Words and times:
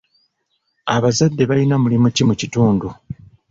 Abazadde 0.95 1.43
balina 1.49 1.75
mulimu 1.83 2.07
ki 2.15 2.23
mu 2.27 2.33
kitundu? 2.41 2.87